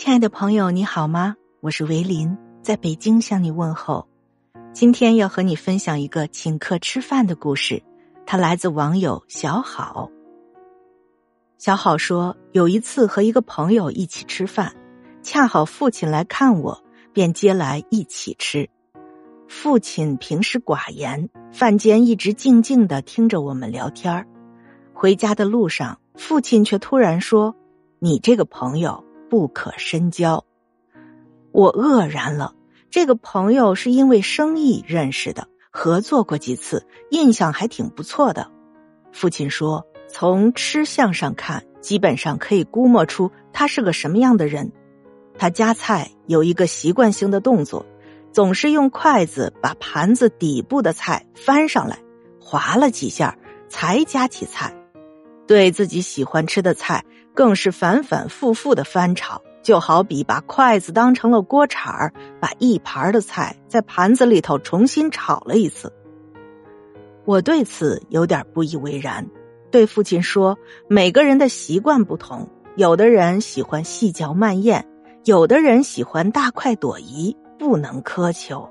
[0.00, 1.34] 亲爱的朋友，你好吗？
[1.60, 4.06] 我是维林，在北京向你问候。
[4.72, 7.82] 今天要和你分享一个请客吃饭的故事，
[8.24, 10.08] 它来自网友小好。
[11.58, 14.72] 小好说，有一次和一个朋友一起吃饭，
[15.24, 16.80] 恰好父亲来看我，
[17.12, 18.70] 便接来一起吃。
[19.48, 24.28] 父亲平时寡言，饭间一直静静的听着我们聊天儿
[24.94, 27.56] 回家的路上，父亲却突然说
[27.98, 30.44] ：“你这个朋友不可深交。”
[31.52, 32.54] 我愕然了。
[32.90, 38.50] 这个朋友是因为生意认识的，合作过几次，印象还挺不错的。
[39.12, 44.72] 父亲说：“从吃相上看，基本上可以估摸出他是个什么样的人。
[45.36, 47.84] 他夹菜有一个习惯性的动作。”
[48.30, 51.98] 总是用筷子把盘子底部的菜翻上来，
[52.38, 53.36] 划了几下
[53.70, 54.76] 才夹起菜。
[55.46, 57.04] 对自己喜欢吃的菜，
[57.38, 65.92] 更是反反复复的翻炒，就好比把筷子当成了锅铲儿，把一盘的菜在盘子里头重新炒了一次。
[67.24, 69.24] 我对此有点不以为然，
[69.70, 70.58] 对父亲说
[70.90, 74.84] ：“每个人的习惯不同，有的人喜欢细嚼慢咽，
[75.24, 78.68] 有的人喜欢大快朵颐。”不能苛求。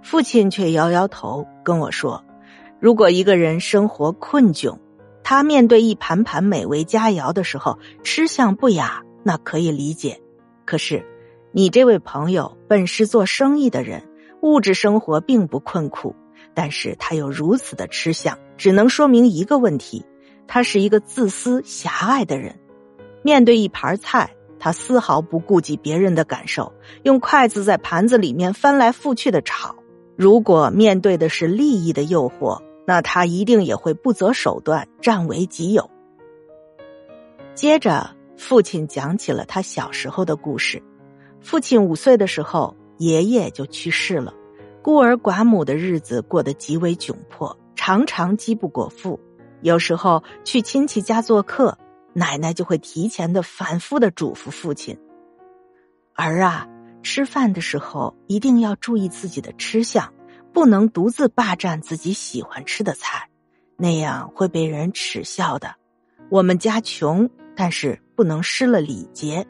[0.00, 2.24] 父亲却摇摇头跟我说
[2.78, 4.78] ：“如果一个人生活困窘，
[5.22, 10.20] 他面对一盘盘美味佳肴的时候吃相不雅，那可以理解。
[10.64, 11.04] 可是，
[11.52, 14.08] 你这位朋友本是做生意的人，
[14.42, 16.14] 物质生活并不困苦，
[16.54, 20.04] 但是他有如此的吃相，只能说明一个问题：
[20.46, 22.58] 他是一个自私狭隘的人。
[23.22, 24.30] 面对一盘菜。”
[24.64, 29.74] 他丝毫不顾及别人的感受，用筷子在盘子里面翻来覆去的炒。
[30.14, 35.88] 如果面对的是利益的诱惑，那他一定也会不择手段占为己有。
[37.54, 40.82] 接着，父亲讲起了他小时候的故事。
[41.40, 44.34] 父亲五岁的时候，爷爷就去世了，
[44.82, 49.18] 孤儿寡母的日子过得极为窘迫，常常饥不果腹。
[49.62, 51.78] 有时候去亲戚家做客。
[52.12, 54.98] 奶奶就会提前的、反复的嘱咐父亲
[56.14, 56.68] ：“儿啊，
[57.02, 60.12] 吃饭的时候一定要注意自己的吃相，
[60.52, 63.28] 不能独自霸占自己喜欢吃的菜，
[63.76, 65.74] 那样会被人耻笑的。
[66.30, 69.46] 我们家穷，但是不能失了礼节。”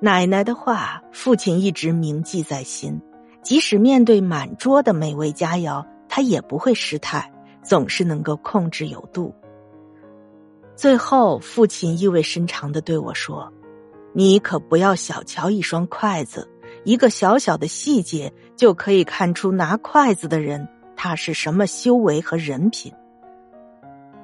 [0.00, 3.00] 奶奶的话，父亲一直铭记在心，
[3.42, 7.32] 即使面对满桌的美味佳肴，他也不会失态，
[7.62, 9.34] 总是能够控制有度。
[10.76, 13.50] 最后，父亲意味深长的对我说
[14.12, 16.46] ：“你可不要小瞧一双筷子，
[16.84, 22.92] 一个小小的细节就可以看出拿筷子的人他是什么修为和人品。”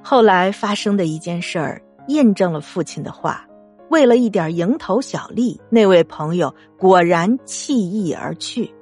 [0.02, 3.46] 后来发生的一件事儿印证了父亲的话。
[3.90, 8.72] 为了一点蝇头小利，那位朋友果然弃义而去。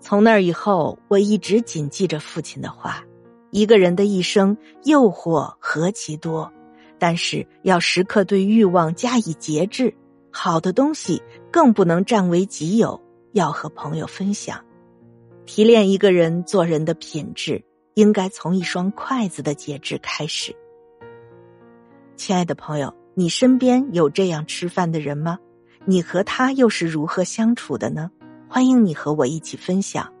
[0.00, 3.04] 从那以后，我一直谨记着父亲的话。
[3.52, 6.52] 一个人的一生诱惑何其多，
[6.98, 9.94] 但是要时刻对欲望加以节制。
[10.32, 13.00] 好的东西更不能占为己有，
[13.32, 14.64] 要和朋友分享。
[15.46, 20.54] 提炼一个人做人的品质，应该从一双筷子的节制开始。
[22.16, 25.38] 亲爱的朋友，你身边有这样吃饭的人吗？
[25.84, 28.10] 你和他又是如何相处的呢？
[28.48, 30.12] 欢迎你和我一起分享。